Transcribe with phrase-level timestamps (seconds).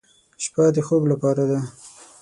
[0.43, 1.59] شپه د خوب لپاره ده.